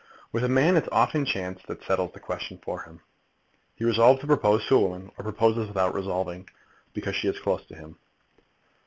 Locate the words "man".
0.49-0.77